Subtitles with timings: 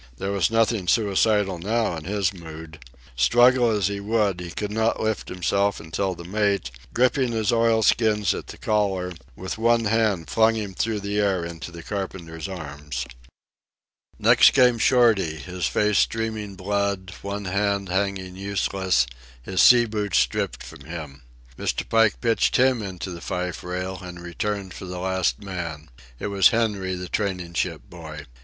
[0.17, 2.79] There was nothing suicidal now in his mood.
[3.15, 8.25] Struggle as he would, he could not lift himself until the mate, gripping his oilskin
[8.33, 13.05] at the collar, with one hand flung him through the air into the carpenter's arms.
[14.17, 19.05] Next came Shorty, his face streaming blood, one arm hanging useless,
[19.43, 21.21] his sea boots stripped from him.
[21.59, 21.87] Mr.
[21.87, 25.91] Pike pitched him into the fife rail, and returned for the last man.
[26.19, 28.25] It was Henry, the training ship boy.